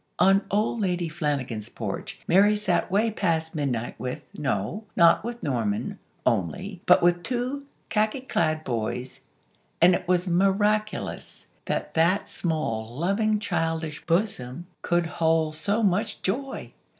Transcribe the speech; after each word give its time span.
_"On 0.17 0.41
old 0.49 0.81
Lady 0.81 1.07
Flanagan's 1.07 1.69
porch 1.69 2.17
Mary 2.27 2.55
sat 2.55 2.89
way 2.89 3.11
past 3.11 3.53
midnight 3.53 3.93
with, 3.99 4.23
no, 4.35 4.83
not 4.95 5.23
with 5.23 5.43
Norman, 5.43 5.99
only, 6.25 6.81
but 6.87 7.03
with 7.03 7.21
two 7.21 7.67
khaki 7.89 8.21
clad 8.21 8.63
boys; 8.63 9.21
and 9.79 9.93
it 9.93 10.07
was 10.07 10.27
miraculous 10.27 11.49
that 11.65 11.93
that 11.93 12.27
small, 12.27 12.97
loving 12.97 13.37
childish 13.37 14.03
bosom 14.07 14.65
could 14.81 15.05
hold 15.05 15.55
so 15.55 15.83
much 15.83 16.23
joy! 16.23 16.73